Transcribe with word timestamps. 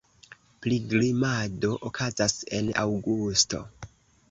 Pilgrimado 0.65 1.75
okazas 1.91 2.41
en 2.61 2.73
aŭgusto. 2.87 3.63